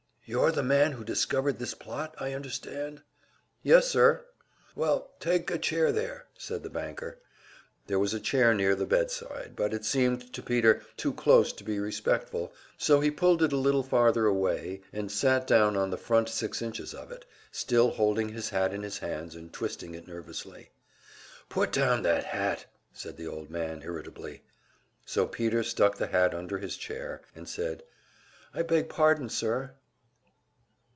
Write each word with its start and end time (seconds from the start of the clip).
"You're 0.23 0.51
the 0.53 0.63
man 0.63 0.93
who 0.93 1.03
discovered 1.03 1.59
this 1.59 1.73
plot, 1.73 2.15
I 2.17 2.31
understand?" 2.33 3.01
"Yes, 3.63 3.89
sir." 3.89 4.25
"Well, 4.77 5.11
take 5.19 5.51
a 5.51 5.57
chair, 5.57 5.91
there," 5.91 6.25
said 6.37 6.63
the 6.63 6.69
banker. 6.69 7.19
There 7.87 7.99
was 7.99 8.13
a 8.13 8.19
chair 8.21 8.53
near 8.53 8.73
the 8.73 8.85
bedside, 8.85 9.57
but 9.57 9.73
it 9.73 9.83
seemed 9.83 10.31
to 10.31 10.41
Peter 10.41 10.83
too 10.95 11.11
close 11.11 11.51
to 11.51 11.65
be 11.65 11.79
respectful, 11.79 12.53
so 12.77 13.01
he 13.01 13.11
pulled 13.11 13.43
it 13.43 13.51
a 13.51 13.57
little 13.57 13.83
farther 13.83 14.25
away, 14.25 14.79
and 14.93 15.11
sat 15.11 15.45
down 15.45 15.75
on 15.75 15.89
the 15.89 15.97
front 15.97 16.29
six 16.29 16.61
inches 16.61 16.93
of 16.93 17.11
it, 17.11 17.25
still 17.51 17.89
holding 17.89 18.29
his 18.29 18.51
hat 18.51 18.73
in 18.73 18.83
his 18.83 18.99
hands 18.99 19.35
and 19.35 19.51
twisting 19.51 19.95
it 19.95 20.07
nervously. 20.07 20.69
"Put 21.49 21.73
down 21.73 22.03
that 22.03 22.23
hat," 22.23 22.67
said 22.93 23.17
the 23.17 23.27
old 23.27 23.49
man, 23.49 23.81
irritably. 23.83 24.43
So 25.05 25.27
Peter 25.27 25.61
stuck 25.61 25.97
the 25.97 26.07
hat 26.07 26.33
under 26.33 26.57
his 26.57 26.77
chair, 26.77 27.21
and 27.35 27.49
said: 27.49 27.83
"I 28.53 28.61
beg 28.61 28.87
pardon, 28.87 29.27
sir." 29.27 29.73